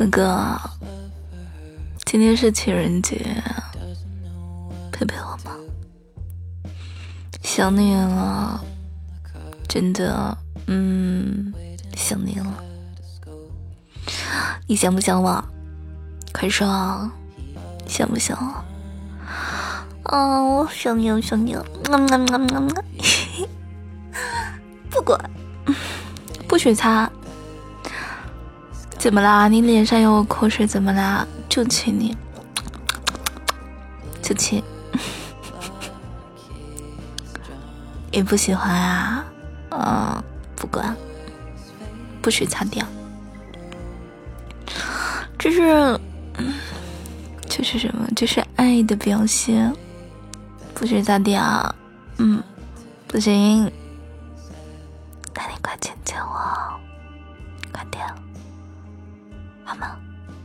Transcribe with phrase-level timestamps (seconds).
[0.00, 0.58] 哥哥，
[2.06, 3.18] 今天是情人节，
[4.90, 5.54] 陪陪我吗？
[7.42, 8.64] 想你了，
[9.68, 10.38] 真的，
[10.68, 11.52] 嗯，
[11.94, 12.64] 想你了。
[14.66, 15.44] 你想不想我？
[16.32, 16.66] 快说，
[17.86, 18.34] 想不想
[20.02, 20.16] 我？
[20.16, 21.52] 哦，想你，了，想你。
[21.52, 21.62] 了。
[24.88, 25.20] 不管，
[26.48, 27.12] 不许擦。
[29.00, 29.48] 怎么啦？
[29.48, 31.26] 你脸上有口水，怎么啦？
[31.48, 32.14] 就亲你，
[34.20, 34.62] 就亲。
[38.12, 39.24] 也不喜欢啊？
[39.70, 40.22] 嗯，
[40.54, 40.94] 不管，
[42.20, 42.86] 不许擦掉。
[45.38, 45.98] 这是，
[47.48, 48.06] 这是什么？
[48.14, 49.74] 这是爱的表现。
[50.74, 51.74] 不许擦掉。
[52.18, 52.42] 嗯，
[53.08, 53.64] 不行。
[55.34, 56.78] 那你快亲亲我，
[57.72, 58.04] 快点。
[59.64, 59.96] 好吗，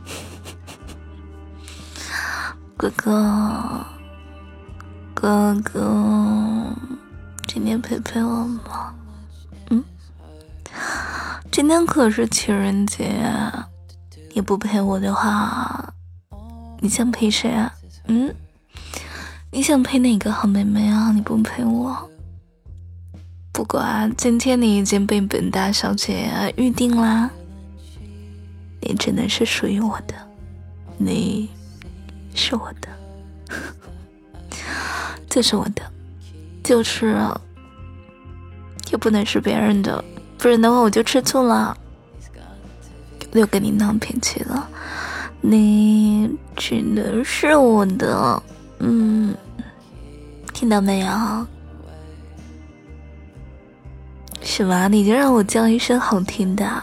[2.76, 3.84] 哥哥，
[5.14, 6.66] 哥哥，
[7.46, 8.94] 今天陪陪我吗？
[9.70, 9.82] 嗯，
[11.50, 13.24] 今天可是情人节，
[14.34, 15.92] 你不陪我的话，
[16.80, 17.72] 你想陪谁啊？
[18.08, 18.32] 嗯，
[19.50, 21.10] 你想陪哪个好妹妹啊？
[21.12, 22.08] 你不陪我，
[23.52, 27.30] 不管，今天你已经被本大小姐预定啦。
[28.86, 30.14] 也只能是属于我的，
[30.96, 31.48] 你
[32.34, 32.88] 是我的，
[35.28, 35.82] 就是我的，
[36.62, 37.40] 就是啊，
[38.90, 40.02] 也不能是别人的，
[40.38, 41.76] 不然的话我就吃醋了，
[43.32, 44.68] 又跟你闹脾气了。
[45.42, 48.42] 你只能是我的，
[48.78, 49.34] 嗯，
[50.52, 51.46] 听到没有？
[54.42, 54.88] 什么？
[54.88, 56.82] 你就让我叫一声好听的。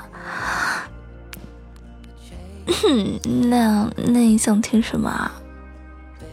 [3.50, 5.32] 那那你想听什么？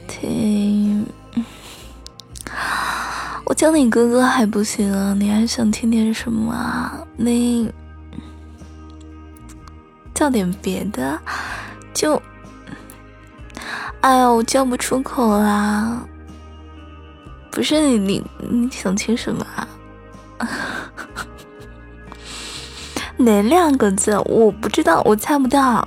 [0.08, 1.06] 听，
[3.44, 5.14] 我叫你哥哥还不行啊？
[5.19, 7.06] 你还想听点什么啊？
[7.16, 7.70] 你
[10.14, 11.19] 叫点别的，
[11.94, 12.20] 就，
[14.00, 16.02] 哎呀，我叫不出口啦。
[17.50, 19.69] 不是你你你想听什么啊？
[23.19, 24.16] 哪两个字？
[24.26, 25.86] 我不知道，我猜不到。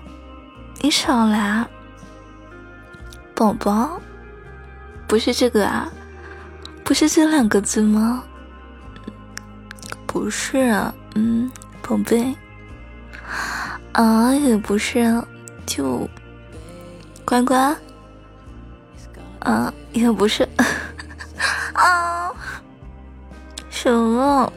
[0.81, 1.65] 你少来，
[3.33, 4.01] 宝宝，
[5.07, 5.89] 不是这个啊，
[6.83, 8.23] 不是这两个字吗？
[10.05, 11.49] 不是啊，嗯，
[11.81, 12.35] 宝贝，
[13.93, 15.25] 啊，也不是，啊
[15.65, 16.07] 就
[17.23, 17.75] 乖乖，
[19.39, 20.47] 啊，也不是，
[21.73, 22.29] 啊，
[23.69, 24.51] 什么？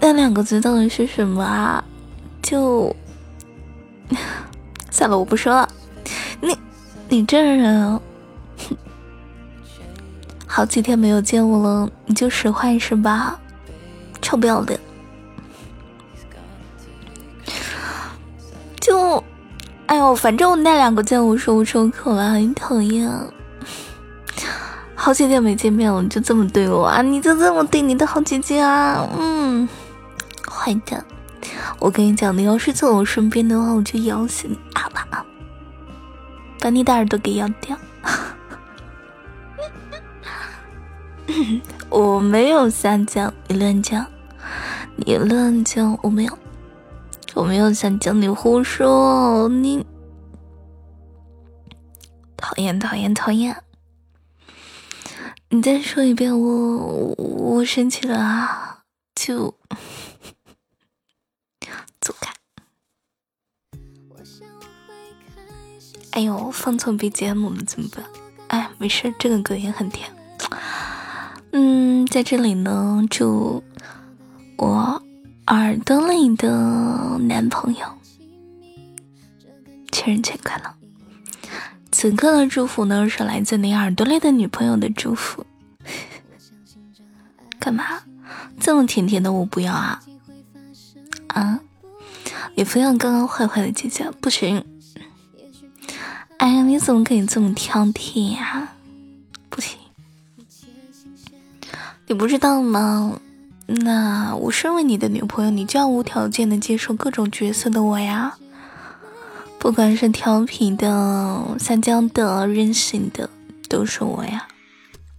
[0.00, 1.82] 那两个字到底是什么啊？
[2.40, 2.94] 就。
[4.98, 5.68] 算了，我不说了。
[6.40, 6.58] 你，
[7.08, 8.00] 你这人，
[10.44, 13.38] 好几天没有见我了，你就使坏是吧？
[14.20, 14.80] 臭不要脸！
[18.80, 19.22] 就，
[19.86, 23.08] 哎呦，反正我那两个字我说不出口了，很讨厌。
[24.96, 27.02] 好几天没见面了，你就这么对我啊？
[27.02, 29.08] 你就这么对你的好姐姐啊？
[29.16, 29.68] 嗯，
[30.50, 31.04] 坏蛋。
[31.78, 34.58] 我跟你讲，你要是在我身边的话，我就咬死你，
[36.68, 37.74] 把你的耳朵给咬掉。
[41.88, 44.04] 我没有撒娇，你乱讲，
[44.96, 46.38] 你乱讲，我没有，
[47.32, 49.82] 我没有撒娇，你胡说，你
[52.36, 53.56] 讨厌讨厌讨厌！
[55.48, 58.80] 你再说一遍，我我生气了啊！
[59.14, 59.54] 就。
[66.18, 68.04] 哎呦，放错 BGM 了怎么办？
[68.48, 70.10] 哎，没事，这个歌也很甜。
[71.52, 73.62] 嗯，在这里呢，祝
[74.56, 75.00] 我
[75.46, 77.86] 耳朵里的男朋友
[79.92, 80.74] 情人节快乐。
[81.92, 85.46] 此刻的祝福呢，是来自你耳朵里的女朋友的祝福。
[87.60, 87.84] 干嘛？
[88.58, 90.02] 这么甜甜的我不要啊！
[91.28, 91.60] 啊？
[92.56, 94.64] 也不要刚刚坏坏的姐姐不行。
[96.38, 98.68] 哎呀，你怎么可以这么挑剔呀？
[99.48, 99.76] 不行，
[102.06, 103.20] 你不知道吗？
[103.66, 108.36] 那我身为你的女朋友，你就要无条件的接受各种角色的我呀。
[109.58, 113.28] 不管是调皮的、撒娇的、任性的，
[113.68, 114.46] 都是我呀。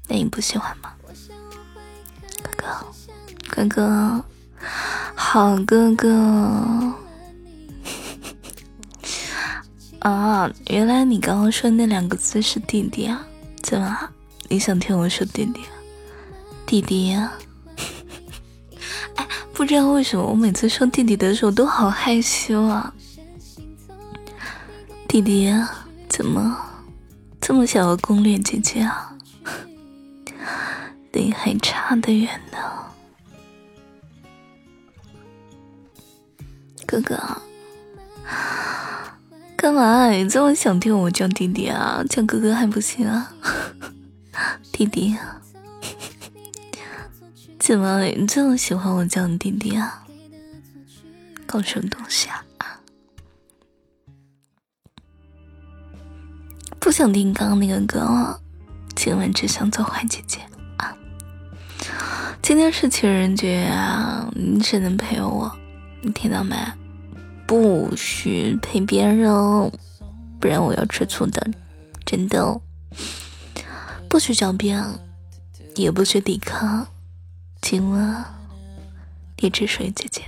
[0.07, 0.93] 那你不喜欢吗？
[2.41, 2.65] 哥哥，
[3.49, 4.23] 哥哥，
[5.13, 6.93] 好哥哥。
[9.99, 13.25] 啊，原来你刚刚说那两个字是弟弟啊？
[13.61, 14.09] 怎么？
[14.47, 15.61] 你想听我说弟弟？
[16.65, 17.33] 弟弟呀？
[19.15, 22.93] 哎，不知道为什么我每次说弟弟的时候都好害羞啊。
[25.07, 25.53] 弟弟，
[26.07, 26.57] 怎么
[27.41, 29.13] 这么想要攻略姐姐啊？
[31.11, 32.57] 你还差得远呢，
[36.87, 37.19] 哥哥。
[39.61, 40.09] 干嘛？
[40.09, 42.01] 你这么想听我叫弟弟啊？
[42.09, 43.29] 叫哥哥还不行啊？
[44.71, 45.41] 弟弟，啊
[47.59, 50.07] 怎么你这么喜欢我叫你弟弟啊？
[51.45, 52.45] 搞什么东西啊？
[56.79, 58.39] 不想听刚刚那个歌了，
[58.95, 60.39] 今晚只想做坏姐姐
[60.77, 60.95] 啊！
[62.41, 65.53] 今天是情人节啊，你只能陪我，
[66.01, 66.55] 你听到没？
[67.49, 69.27] 不许陪别人，
[70.39, 71.49] 不然我要吃醋的，
[72.05, 72.43] 真的。
[72.43, 72.61] 哦
[74.07, 74.83] 不许狡辩，
[75.75, 76.85] 也不许抵抗。
[77.59, 78.23] 今晚
[79.39, 80.21] 你只属于姐姐，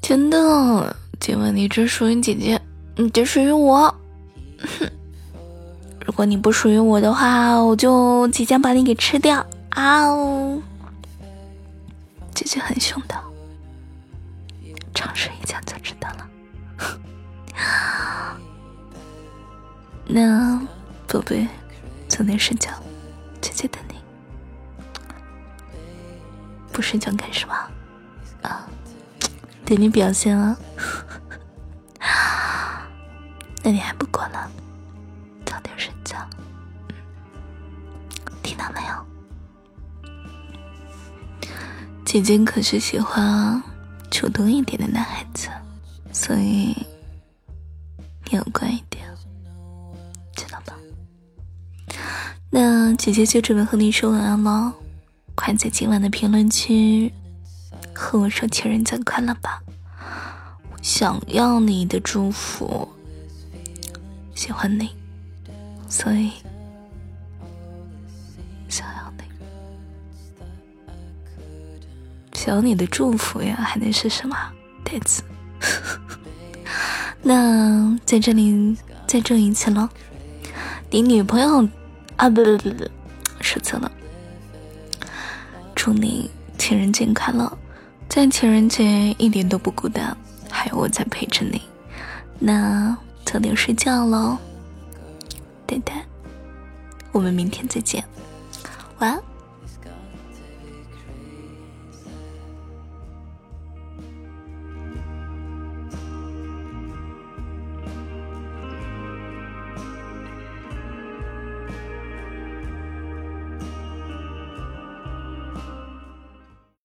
[0.00, 0.96] 真的。
[1.20, 2.58] 今晚你只属于姐姐，
[2.96, 3.94] 你只属于我。
[6.06, 10.06] 如果你不属于我的话，我就即将把你给吃掉啊！
[12.34, 13.31] 姐姐很凶的。
[14.94, 16.28] 尝试一下就知道了。
[20.06, 20.60] 那
[21.06, 21.46] 宝贝，
[22.08, 22.70] 早点睡觉，
[23.40, 23.94] 姐姐等你。
[26.72, 27.54] 不睡觉干什么？
[28.42, 28.66] 啊，
[29.64, 30.56] 等你表现啊。
[33.62, 34.48] 那你还不过来？
[35.46, 36.16] 早点睡觉。
[38.42, 39.06] 听到没有？
[42.04, 43.62] 姐姐可是喜欢啊。
[44.22, 45.48] 主动一点的男孩子，
[46.12, 46.76] 所以
[48.30, 49.04] 你要乖一点，
[50.36, 50.76] 知道吧？
[52.48, 54.72] 那姐姐就准备和你说晚安了，
[55.34, 57.12] 快在今晚的评论区
[57.92, 59.60] 和我说情人节快乐吧！
[60.80, 62.88] 想要你的祝福，
[64.36, 64.90] 喜欢你，
[65.88, 66.30] 所以。
[72.44, 74.36] 想你的祝福呀，还能是什么？
[74.82, 75.22] 袋子。
[77.22, 79.88] 那在这里再祝一次喽，
[80.90, 81.68] 你女朋友
[82.16, 82.84] 啊，不不不不，
[83.40, 83.88] 说错了。
[85.76, 86.28] 祝你
[86.58, 87.56] 情人节快乐，
[88.08, 90.16] 在情人节一点都不孤单，
[90.50, 91.62] 还有我在陪着你。
[92.40, 94.36] 那早点睡觉喽，
[95.64, 96.04] 呆呆。
[97.12, 98.02] 我们明天再见，
[98.98, 99.31] 晚安。